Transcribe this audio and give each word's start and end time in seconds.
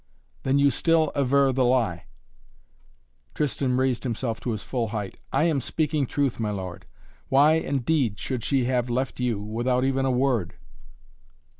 "Then 0.41 0.57
you 0.57 0.71
still 0.71 1.11
aver 1.15 1.51
the 1.53 1.63
lie?" 1.63 2.05
Tristan 3.35 3.77
raised 3.77 4.01
himself 4.01 4.39
to 4.39 4.49
his 4.49 4.63
full 4.63 4.87
height. 4.87 5.19
"I 5.31 5.43
am 5.43 5.61
speaking 5.61 6.07
truth, 6.07 6.39
my 6.39 6.49
lord. 6.49 6.87
Why, 7.29 7.51
indeed, 7.53 8.17
should 8.17 8.43
she 8.43 8.63
have 8.65 8.89
left 8.89 9.19
you 9.19 9.39
without 9.39 9.83
even 9.83 10.07
a 10.07 10.09
word?" 10.09 10.55